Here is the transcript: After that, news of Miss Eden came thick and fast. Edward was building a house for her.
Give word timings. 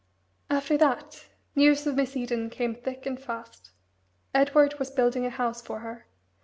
After 0.49 0.77
that, 0.79 1.27
news 1.55 1.85
of 1.85 1.93
Miss 1.93 2.17
Eden 2.17 2.49
came 2.49 2.73
thick 2.73 3.05
and 3.05 3.21
fast. 3.21 3.69
Edward 4.33 4.79
was 4.79 4.89
building 4.89 5.27
a 5.27 5.29
house 5.29 5.61
for 5.61 5.81
her. 5.81 6.07